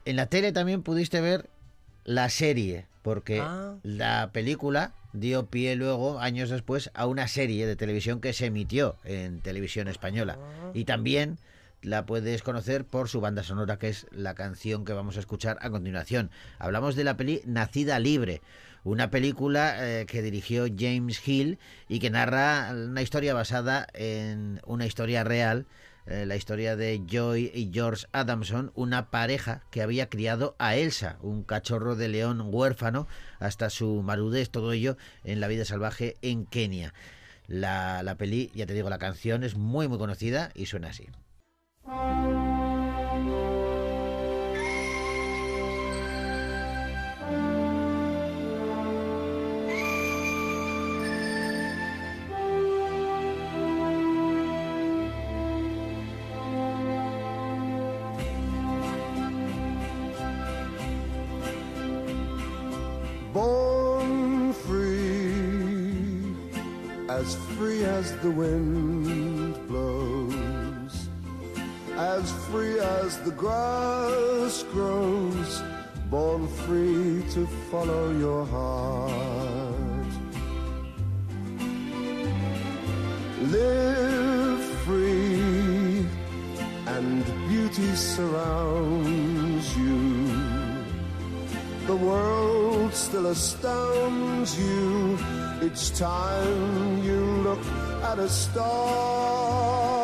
[0.04, 1.48] En la tele también pudiste ver
[2.04, 3.76] la serie, porque Ah.
[3.82, 8.96] la película dio pie luego, años después, a una serie de televisión que se emitió
[9.04, 10.36] en televisión española.
[10.38, 10.70] Ah.
[10.74, 11.38] Y también
[11.82, 15.58] la puedes conocer por su banda sonora, que es la canción que vamos a escuchar
[15.60, 16.30] a continuación.
[16.58, 18.42] Hablamos de la peli Nacida Libre,
[18.84, 24.86] una película eh, que dirigió James Hill y que narra una historia basada en una
[24.86, 25.66] historia real,
[26.06, 31.18] eh, la historia de Joy y George Adamson, una pareja que había criado a Elsa,
[31.20, 33.06] un cachorro de león huérfano,
[33.40, 36.94] hasta su marudez, todo ello en la vida salvaje en Kenia.
[37.46, 41.08] La, la peli, ya te digo, la canción es muy muy conocida y suena así.
[63.32, 66.34] Born free,
[67.08, 70.17] as free as the wind blows,
[72.18, 75.62] as free as the grass grows,
[76.10, 80.12] born free to follow your heart.
[83.56, 86.06] Live free,
[86.96, 89.98] and beauty surrounds you.
[91.86, 95.16] The world still astounds you
[95.62, 97.64] each time you look
[98.10, 99.97] at a star.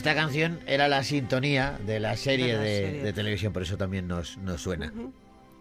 [0.00, 3.02] Esta canción era la sintonía de la serie De la de, serie.
[3.02, 4.90] de televisión, por eso también nos, nos suena.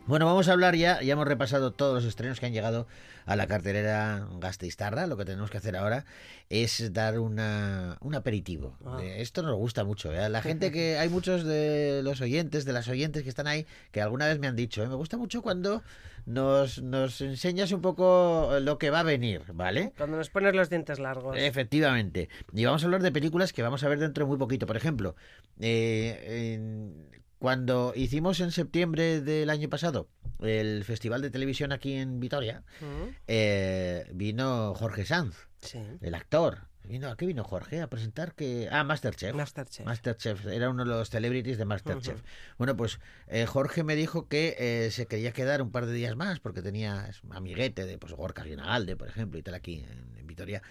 [0.05, 2.87] Bueno, vamos a hablar ya, ya hemos repasado todos los estrenos que han llegado
[3.27, 5.05] a la cartelera Gasteiztarra.
[5.05, 6.03] Lo que tenemos que hacer ahora
[6.49, 8.75] es dar una, un aperitivo.
[8.83, 8.97] Ah.
[9.03, 10.11] Eh, Esto nos gusta mucho.
[10.11, 10.27] ¿eh?
[10.29, 14.01] La gente que hay muchos de los oyentes, de las oyentes que están ahí, que
[14.01, 14.87] alguna vez me han dicho, ¿eh?
[14.87, 15.83] me gusta mucho cuando
[16.25, 19.93] nos, nos enseñas un poco lo que va a venir, ¿vale?
[19.95, 21.37] Cuando nos pones los dientes largos.
[21.37, 22.29] Efectivamente.
[22.51, 24.65] Y vamos a hablar de películas que vamos a ver dentro de muy poquito.
[24.65, 25.15] Por ejemplo,
[25.59, 26.57] eh,
[27.39, 30.07] cuando hicimos en septiembre del año pasado
[30.39, 35.79] el festival de televisión aquí en Vitoria, Mm, eh, vino Jorge Sanz, Sí.
[36.01, 36.67] el actor.
[36.85, 37.81] Vino, ¿A qué vino Jorge?
[37.81, 38.67] A presentar que...
[38.71, 39.35] Ah, Masterchef.
[39.35, 39.85] Masterchef.
[39.85, 40.47] Masterchef.
[40.47, 42.15] Era uno de los celebrities de Masterchef.
[42.15, 42.23] Ujú.
[42.57, 46.15] Bueno, pues eh, Jorge me dijo que eh, se quería quedar un par de días
[46.15, 50.25] más porque tenía amiguete de pues, Gorka Guinagalde, por ejemplo, y tal aquí en, en
[50.25, 50.63] Vitoria.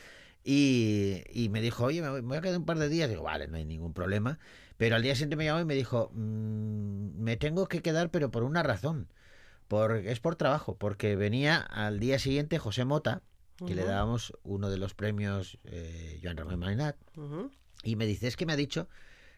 [0.43, 3.09] Y, y me dijo, oye, me voy a quedar un par de días.
[3.09, 4.39] Digo, vale, no hay ningún problema.
[4.79, 8.31] Pero al día siguiente me llamó y me dijo, "Mm, me tengo que quedar, pero
[8.31, 9.09] por una razón.
[9.67, 13.21] Por, es por trabajo, porque venía al día siguiente José Mota,
[13.67, 17.51] que le dábamos uno de los premios eh, Joan Ramón Mainat, Ujú.
[17.83, 18.89] y me dice, es que me ha dicho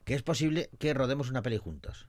[0.04, 2.06] que es posible que rodemos una peli juntos.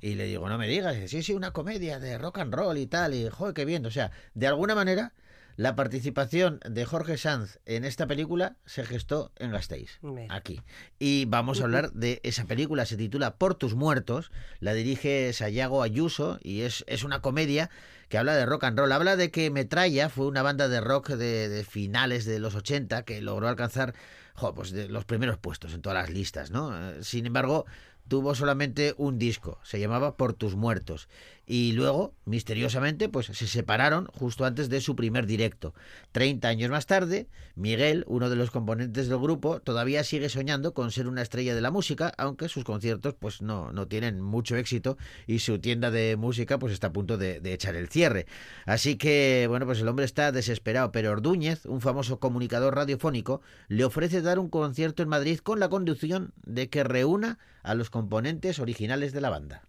[0.00, 2.54] Y le digo, no me digas, y dice, sí, sí, una comedia de rock and
[2.54, 3.84] roll y tal, y joder, qué bien.
[3.86, 5.12] O sea, de alguna manera,
[5.58, 9.98] la participación de Jorge Sanz en esta película se gestó en Gasteiz,
[10.30, 10.62] aquí.
[11.00, 14.30] Y vamos a hablar de esa película, se titula Por tus muertos,
[14.60, 17.70] la dirige Sayago Ayuso y es, es una comedia
[18.08, 18.92] que habla de rock and roll.
[18.92, 23.02] Habla de que Metralla fue una banda de rock de, de finales de los 80
[23.02, 23.94] que logró alcanzar
[24.34, 26.72] jo, pues de los primeros puestos en todas las listas, ¿no?
[26.72, 27.66] Eh, Sin embargo,
[28.06, 31.08] tuvo solamente un disco, se llamaba Por tus muertos.
[31.50, 35.72] Y luego, misteriosamente, pues se separaron justo antes de su primer directo.
[36.12, 40.92] Treinta años más tarde, Miguel, uno de los componentes del grupo, todavía sigue soñando con
[40.92, 44.98] ser una estrella de la música, aunque sus conciertos pues no, no tienen mucho éxito
[45.26, 48.26] y su tienda de música pues está a punto de, echar el cierre.
[48.66, 53.86] Así que, bueno, pues el hombre está desesperado, pero Ordúñez, un famoso comunicador radiofónico, le
[53.86, 58.58] ofrece dar un concierto en Madrid con la condición de que reúna a los componentes
[58.58, 59.62] originales de la banda.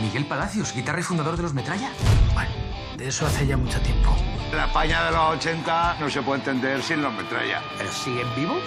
[0.00, 1.90] Miguel Palacios, guitarra y fundador de los Metralla.
[2.34, 2.50] Bueno,
[2.96, 4.14] de eso hace ya mucho tiempo.
[4.52, 7.62] La España de los 80 no se puede entender sin los metralla.
[7.76, 8.62] ¿Pero siguen vivos?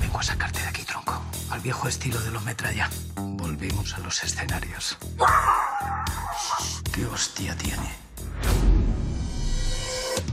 [0.00, 1.22] Vengo a sacarte de aquí, tronco.
[1.50, 2.90] Al viejo estilo de los Metralla.
[3.16, 4.98] Volvemos a los escenarios.
[6.92, 7.88] ¿Qué hostia tiene?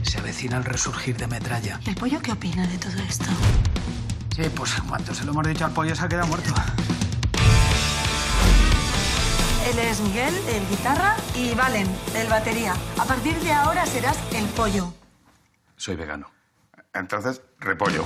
[0.02, 1.78] Se avecina el resurgir de Metralla.
[1.86, 3.26] ¿El pollo qué opina de todo esto?
[4.40, 6.50] Sí, pues en cuanto se lo hemos dicho al pollo se ha quedado muerto.
[9.70, 12.74] Él es Miguel, el guitarra, y Valen, el batería.
[12.98, 14.94] A partir de ahora serás el pollo.
[15.76, 16.30] Soy vegano.
[16.94, 18.02] Entonces, repollo.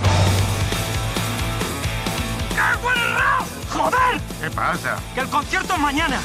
[3.73, 4.21] ¡Joder!
[4.41, 4.99] ¿Qué pasa?
[5.15, 6.19] ¡Que el concierto es mañana!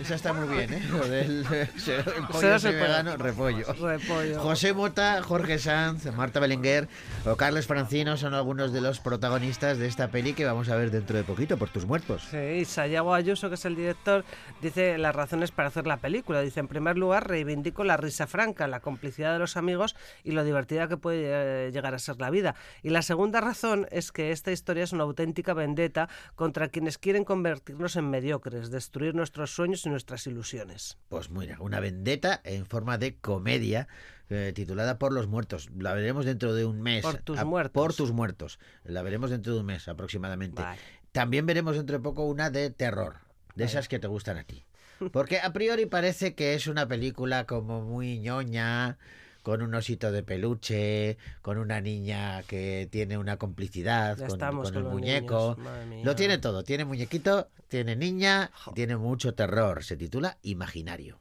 [0.00, 0.82] Esa está muy bien, ¿eh?
[0.90, 2.72] Lo del el pollo soy repollo.
[2.72, 3.66] vegano, repollo.
[3.72, 4.40] Repollo.
[4.40, 6.88] José Mota, Jorge Sanz, Marta Belenguer
[7.26, 10.90] o Carles Francino son algunos de los protagonistas de esta peli que vamos a ver
[10.90, 12.26] dentro de poquito, por tus muertos.
[12.30, 14.24] Sí, Sayago Ayuso, que es el director,
[14.60, 16.40] dice las razones para hacer la película.
[16.40, 20.44] Dice, en primer lugar, reivindico la risa franca, la complicidad de los amigos y lo
[20.44, 22.54] divertida que puede eh, llegar a ser la vida.
[22.82, 27.24] Y la segunda razón es que esta historia es una auténtica vendetta contra quienes quieren
[27.24, 30.98] convertirnos en mediocres, destruir nuestros sueños y nuestras ilusiones.
[31.08, 33.88] Pues mira, una vendetta en forma de comedia
[34.30, 35.68] eh, titulada Por los muertos.
[35.76, 37.02] La veremos dentro de un mes.
[37.02, 37.72] Por tus A- muertos.
[37.82, 38.58] Por tus muertos.
[38.84, 40.62] La veremos dentro de un mes aproximadamente.
[41.10, 43.16] También veremos dentro de poco una de terror,
[43.56, 44.64] de esas que te gustan a ti.
[45.12, 48.96] Porque a priori parece que es una película como muy ñoña,
[49.42, 54.70] con un osito de peluche, con una niña que tiene una complicidad Ya con, estamos
[54.70, 55.56] con con el muñeco.
[55.88, 56.04] niños.
[56.04, 59.82] Lo tiene todo, tiene muñequito, tiene niña, y tiene mucho terror.
[59.84, 61.20] Se titula Imaginario.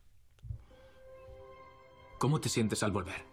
[2.20, 3.24] ¿Cómo te sientes al volver?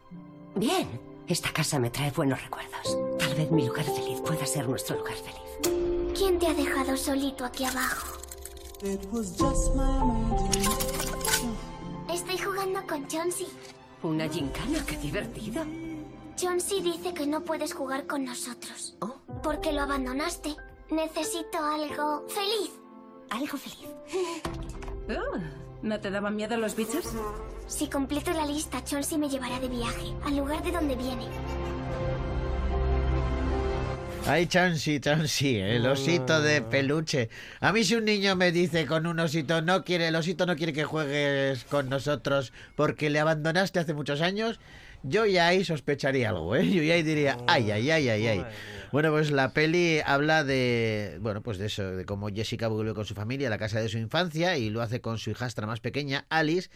[0.57, 0.89] Bien,
[1.27, 2.97] esta casa me trae buenos recuerdos.
[3.19, 6.15] Tal vez mi lugar feliz pueda ser nuestro lugar feliz.
[6.17, 8.19] ¿Quién te ha dejado solito aquí abajo?
[12.13, 13.47] Estoy jugando con Chauncey.
[14.03, 15.65] Una gincana, qué divertido.
[16.37, 18.97] Chauncey dice que no puedes jugar con nosotros.
[19.43, 20.55] Porque lo abandonaste.
[20.91, 22.73] Necesito algo feliz.
[23.31, 23.89] Algo feliz.
[25.11, 25.39] Oh,
[25.81, 27.07] ¿No te daban miedo los bichos?
[27.67, 31.27] Si completo la lista, Chauncey me llevará de viaje, al lugar de donde viene.
[34.31, 37.31] Ay, Chansey, Chansey, el osito de peluche.
[37.61, 40.55] A mí si un niño me dice con un osito, no quiere, el osito no
[40.55, 44.61] quiere que juegues con nosotros porque le abandonaste hace muchos años,
[45.03, 46.71] yo ya ahí sospecharía algo, ¿eh?
[46.71, 48.45] Yo ya ahí diría, ay, ay, ay, ay, ay.
[48.93, 53.07] Bueno, pues la peli habla de, bueno, pues de eso, de cómo Jessica vuelve con
[53.07, 55.81] su familia a la casa de su infancia y lo hace con su hijastra más
[55.81, 56.69] pequeña, Alice,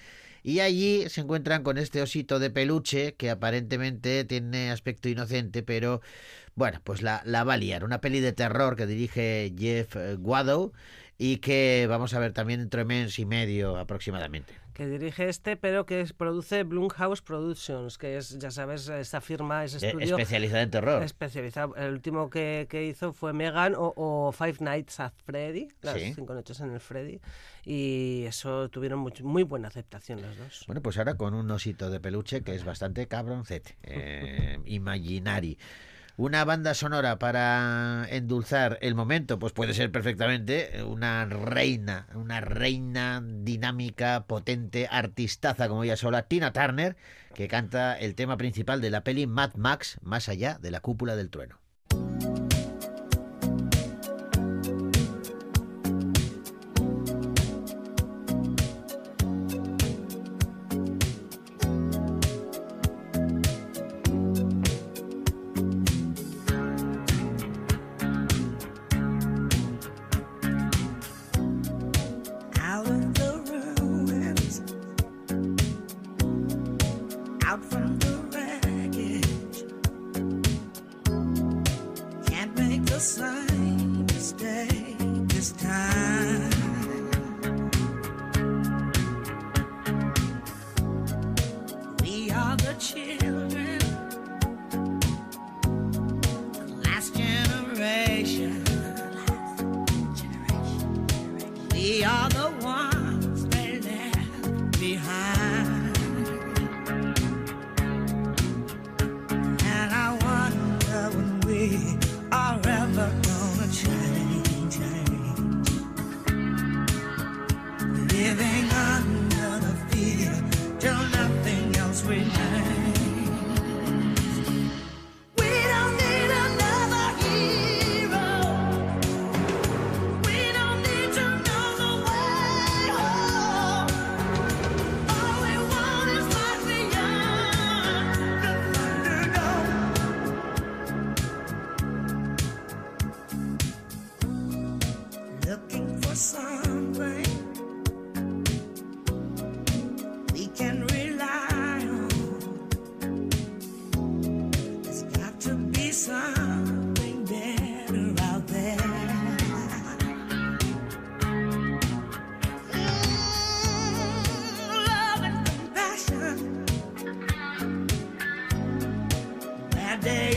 [0.42, 6.00] y allí se encuentran con este osito de peluche que aparentemente tiene aspecto inocente, pero
[6.54, 7.84] bueno, pues la, la va a liar.
[7.84, 10.72] Una peli de terror que dirige Jeff eh, Wadow
[11.18, 14.54] y que vamos a ver también dentro de mes y medio aproximadamente.
[14.74, 19.76] que dirige este, pero que produce Blumhouse Productions, que es, ya sabes, esa firma, ese
[19.84, 20.16] Eh, estudio.
[20.16, 21.02] especializada en terror.
[21.02, 21.76] Especializado.
[21.76, 26.14] El último que, que hizo fue Megan o, o Five Nights at Freddy, las Sí.
[26.14, 27.20] cinco noches en el Freddy,
[27.66, 30.64] y eso tuvieron muy buena aceptación los dos.
[30.66, 33.76] Bueno, pues ahora con un osito de peluche que es bastante cabroncete.
[33.82, 35.58] Eh, Imaginary.
[36.18, 43.22] Una banda sonora para endulzar el momento, pues puede ser perfectamente una reina, una reina
[43.24, 46.96] dinámica, potente, artistaza como ella sola, Tina Turner,
[47.34, 51.16] que canta el tema principal de la peli Mad Max, más allá de la cúpula
[51.16, 51.58] del trueno.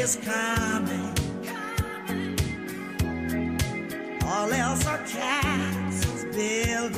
[0.05, 1.13] Is coming.
[4.23, 6.95] All else are castles built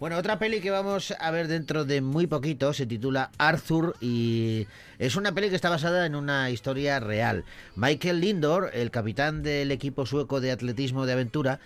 [0.00, 4.66] Bueno, otra peli que vamos a ver dentro de muy poquito se titula Arthur y
[4.98, 7.44] es una peli que está basada en una historia real.
[7.76, 11.60] Michael Lindor, el capitán del equipo sueco de atletismo de aventura,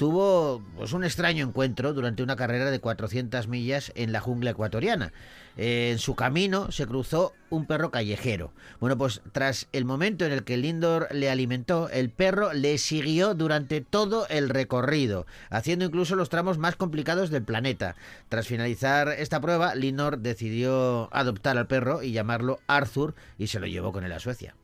[0.00, 5.12] tuvo pues, un extraño encuentro durante una carrera de 400 millas en la jungla ecuatoriana.
[5.58, 8.54] Eh, en su camino se cruzó un perro callejero.
[8.80, 13.34] Bueno, pues tras el momento en el que Lindor le alimentó, el perro le siguió
[13.34, 17.94] durante todo el recorrido, haciendo incluso los tramos más complicados del planeta.
[18.30, 23.66] Tras finalizar esta prueba, Lindor decidió adoptar al perro y llamarlo Arthur y se lo
[23.66, 24.54] llevó con él a Suecia.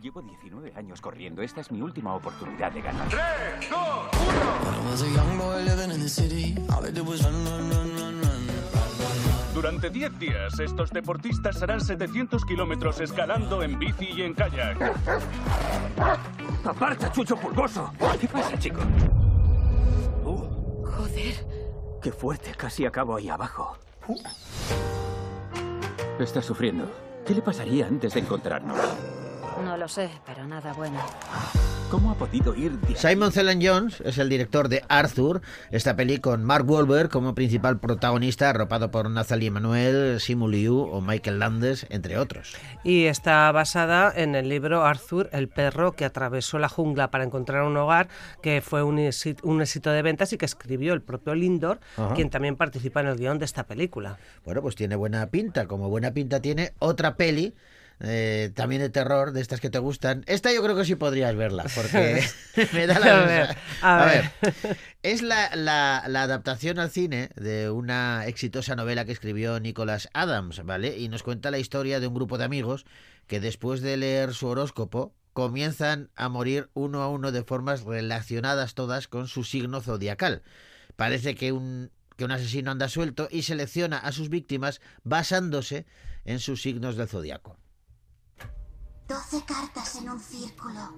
[0.00, 1.42] Llevo 19 años corriendo.
[1.42, 3.08] Esta es mi última oportunidad de ganar.
[4.90, 6.56] was a young boy living in the city.
[6.70, 8.40] All I did was run, run, run, run, run.
[9.54, 14.80] Durante 10 días, estos deportistas harán 700 kilómetros escalando en bici y en kayak.
[16.64, 17.92] ¡Aparta, chucho pulgoso!
[18.20, 18.80] ¿Qué pasa, chico?
[20.24, 21.46] Joder.
[22.00, 23.76] Qué fuerte, casi acabo ahí abajo.
[26.18, 26.90] Está sufriendo.
[27.26, 28.78] ¿Qué le pasaría antes de encontrarnos?
[29.64, 30.98] No lo sé, pero nada bueno.
[31.90, 35.40] ¿Cómo ha podido ir Simon Cellan Jones es el director de Arthur,
[35.72, 41.00] esta peli con Mark Wahlberg como principal protagonista, arropado por Nathalie Emmanuel, Simu Liu o
[41.00, 42.54] Michael Landes, entre otros.
[42.84, 47.64] Y está basada en el libro Arthur, el perro que atravesó la jungla para encontrar
[47.64, 48.08] un hogar,
[48.40, 52.14] que fue un éxito, un éxito de ventas y que escribió el propio Lindor, Ajá.
[52.14, 54.16] quien también participa en el guion de esta película.
[54.44, 57.52] Bueno, pues tiene buena pinta, como buena pinta tiene otra peli.
[58.00, 60.24] Eh, también de terror, de estas que te gustan.
[60.26, 62.22] Esta yo creo que sí podrías verla, porque
[62.72, 64.30] me da la A ver, a A ver.
[64.42, 70.08] ver, es la, la- la adaptación al cine de una exitosa novela que escribió Nicholas
[70.14, 70.98] Adams, ¿vale?
[70.98, 72.86] Y nos cuenta la historia de un grupo de amigos
[73.26, 78.74] que después de leer su horóscopo comienzan a morir uno a uno de formas relacionadas
[78.74, 80.42] todas con su signo zodiacal.
[80.96, 85.86] Parece que un, que un asesino anda suelto y selecciona a sus víctimas basándose
[86.24, 87.56] en sus signos del zodiaco.
[89.10, 90.94] Doce cartas en un círculo.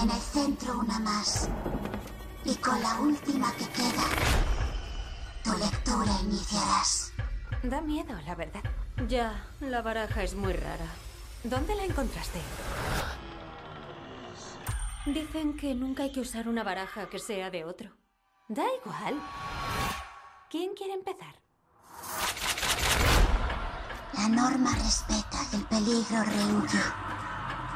[0.00, 1.48] En el centro una más.
[2.44, 4.04] Y con la última que queda,
[5.42, 7.12] tu lectura iniciarás.
[7.64, 8.62] Da miedo, la verdad.
[9.08, 10.86] Ya, la baraja es muy rara.
[11.42, 12.38] ¿Dónde la encontraste?
[15.06, 17.90] Dicen que nunca hay que usar una baraja que sea de otro.
[18.46, 19.20] Da igual.
[20.48, 21.34] ¿Quién quiere empezar?
[24.14, 26.78] La norma respeta, el peligro rehuye.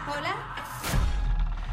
[0.06, 0.36] ¿Hola?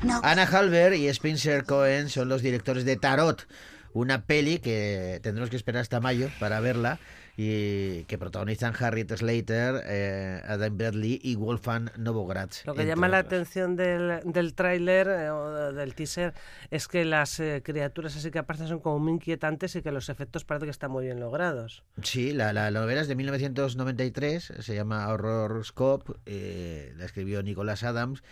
[0.04, 3.48] No, Anna Halber y Spencer Cohen son los directores de Tarot,
[3.94, 7.00] una peli que tendremos que esperar hasta mayo para verla
[7.36, 12.66] y que protagonizan Harriet Slater, eh, Adam Bradley y Wolfgang Novogratz.
[12.66, 16.34] Lo que llama la atención del, del tráiler eh, o del teaser
[16.70, 20.10] es que las eh, criaturas así que aparecen son como muy inquietantes y que los
[20.10, 21.84] efectos parece que están muy bien logrados.
[22.04, 28.24] Sí, la, la novela es de 1993, se llama Horror Scope, la escribió Nicholas Adams.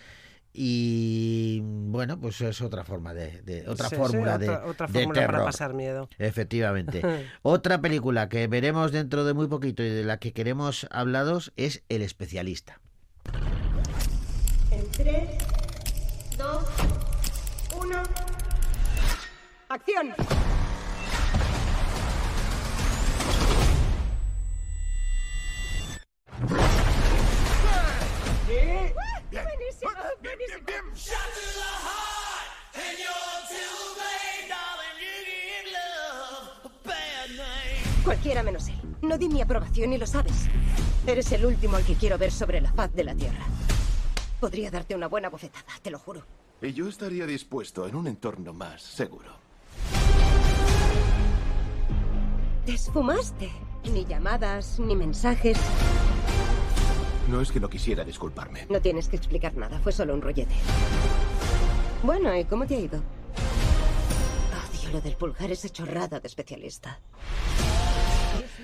[0.53, 4.87] Y bueno, pues es otra forma de, de- otra Sí, sí, fórmula de, otra- otra
[4.87, 5.45] de fórmula para terror.
[5.45, 6.09] pasar miedo.
[6.17, 7.01] Efectivamente.
[7.41, 11.83] otra película que veremos dentro de muy poquito y de la que queremos hablaros es
[11.89, 12.79] El especialista.
[14.71, 15.29] En 3,
[16.37, 16.65] 2,
[17.81, 18.03] 1.
[19.69, 20.13] ¡Acción!
[28.47, 29.31] Bien, ¡Buenísimo!
[29.31, 29.60] ¡Buenísimo!
[38.03, 38.79] Cualquiera menos él.
[39.01, 40.47] No di mi aprobación y lo sabes.
[41.05, 43.45] Eres el último al que quiero ver sobre la faz de la Tierra.
[44.39, 46.25] Podría darte una buena bofetada, te lo juro.
[46.61, 49.31] Y yo estaría dispuesto en un entorno más seguro.
[52.65, 53.51] Te esfumaste.
[53.91, 55.57] Ni llamadas, ni mensajes.
[57.31, 58.67] No es que no quisiera disculparme.
[58.69, 60.53] No tienes que explicar nada, fue solo un rollete.
[62.03, 63.01] Bueno, ¿y cómo te ha ido?
[64.69, 66.99] Odio lo del pulgar, esa chorrada de especialista.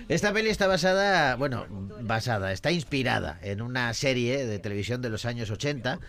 [0.09, 1.65] Esta peli está basada, bueno,
[2.01, 5.99] basada, está inspirada en una serie de televisión de los años 80.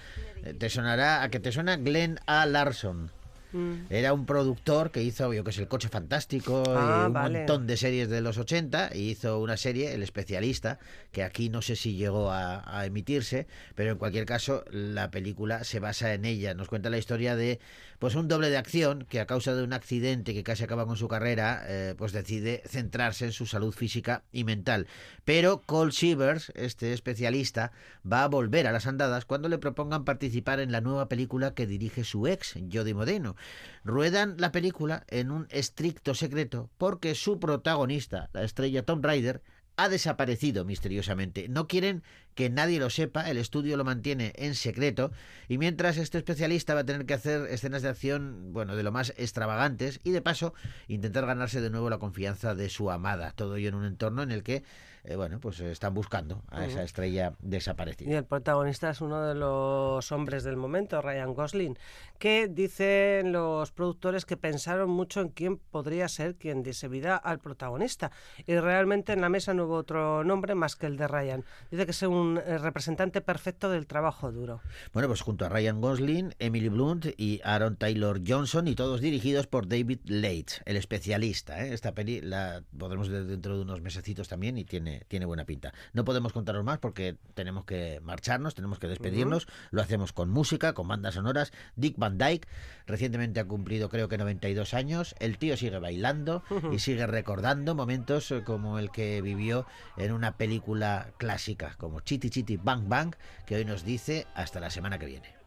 [0.43, 2.45] Eh, Te sonará, a que te suena Glenn A.
[2.45, 3.13] Larson.
[3.91, 7.39] Era un productor que hizo, yo que sé, El Coche Fantástico Ah, y un vale.
[7.39, 10.79] montón de series de los 80 y hizo una serie, El Especialista,
[11.13, 15.65] que aquí no sé si llegó a, a emitirse, pero en cualquier caso la película
[15.65, 16.55] se basa en ella.
[16.55, 17.59] Nos cuenta la historia de
[17.99, 20.97] pues un doble de acción que a causa de un accidente que casi acaba con
[20.97, 24.87] su carrera, eh, pues decide centrarse en su salud física y mental.
[25.25, 27.73] Pero Cole Shivers, este especialista,
[28.11, 31.67] va a volver a las andadas cuando le propongan participar en la nueva película que
[31.67, 33.35] dirige su ex, Jody Modeno.
[33.85, 39.43] Ruedan la película en un estricto secreto porque su protagonista, la estrella Tom Ryder,
[39.77, 41.49] ha desaparecido misteriosamente.
[41.49, 42.03] No quieren
[42.39, 45.11] que nadie lo sepa, el estudio lo mantiene en secreto
[45.49, 48.93] y mientras este especialista va a tener que hacer escenas de acción, bueno, de lo
[48.93, 50.55] más extravagantes y de paso
[50.87, 54.31] intentar ganarse de nuevo la confianza de su amada, todo ello en un entorno en
[54.31, 54.63] el que,
[55.03, 58.19] eh, bueno, pues eh, están buscando a esa estrella Y desaparecida.
[58.19, 61.77] el protagonista es uno de los hombres del momento, Ryan Gosling,
[62.19, 67.39] que dicen los productores que pensaron mucho en quién podría ser quien diese vida al
[67.39, 68.11] protagonista.
[68.47, 71.45] Y realmente en la mesa no hubo otro nombre más que el de Ryan.
[71.71, 74.61] Dice que es un un eh, representante perfecto del trabajo duro.
[74.93, 79.47] Bueno, pues junto a Ryan Gosling, Emily Blunt y Aaron Taylor Johnson y todos dirigidos
[79.47, 81.65] por David Leitch, el especialista.
[81.65, 81.73] ¿eh?
[81.73, 85.73] Esta peli la podremos ver dentro de unos mesecitos también y tiene, tiene buena pinta.
[85.93, 89.47] No podemos contaros más porque tenemos que marcharnos, tenemos que despedirnos.
[89.71, 91.53] Lo hacemos con música, con bandas sonoras.
[91.77, 92.47] Dick Van Dyke
[92.87, 95.15] recientemente ha cumplido creo que 92 años.
[95.19, 99.67] El tío sigue bailando y sigue recordando momentos eh, como el que vivió
[99.97, 103.15] en una película clásica como Chitty Chitty Bang Bang
[103.47, 105.39] que hoy nos dice hasta la semana que viene.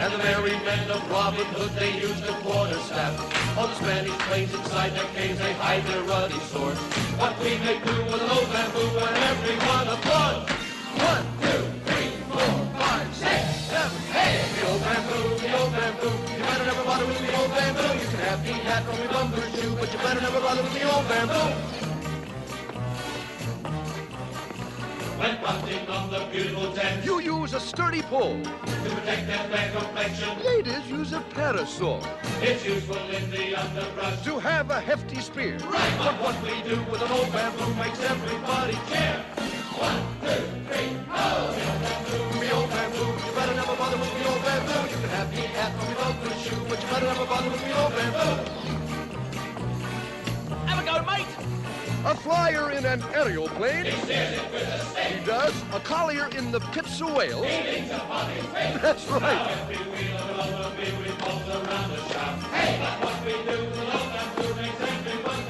[0.00, 3.20] And the merry men of Robin Hood, they used a quarterstaff.
[3.58, 6.80] On the Spanish plains inside their caves, they hide their ruddy swords.
[7.20, 10.48] What we make do with an old bamboo, and everyone applauds.
[11.04, 14.40] One, two, three, four, five, six, seven, hey!
[14.56, 16.16] The old bamboo, the old bamboo.
[16.32, 17.92] You better never bother with the old bamboo.
[18.00, 20.80] You can have the hat from your bumper shoe, but you better never bother with
[20.80, 21.89] the old bamboo.
[25.20, 28.40] When hunting on the beautiful Thames, You use a sturdy pole.
[28.42, 32.00] to protect their fair complexion, Ladies use a parasol.
[32.40, 34.24] it's useful in the underbrush.
[34.24, 35.58] To have a hefty spear.
[35.58, 39.18] Right, but what we do with an old bamboo makes everybody care.
[39.76, 40.42] One, two,
[40.72, 41.52] three, oh!
[41.52, 43.08] The old bamboo, the old bamboo.
[43.26, 44.80] You better never bother with the old bamboo.
[44.88, 47.60] You can have the hat from your bumper shoe, but you better never bother with
[47.60, 48.32] the old bamboo.
[50.64, 51.28] Have a go, mate.
[52.02, 53.84] A flyer in an aerial plane.
[53.84, 55.52] He does.
[55.74, 57.46] A collier in the pits of Wales.
[58.80, 59.76] That's right.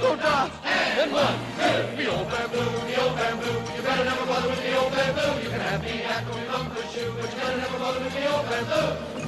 [0.00, 0.50] Go down.
[0.64, 3.74] And one, two, the old bamboo, the old bamboo.
[3.76, 5.42] You better never bother with the old bamboo.
[5.42, 8.12] You can have the at going on for shoe, but you better never bother with
[8.12, 9.19] the old bamboo.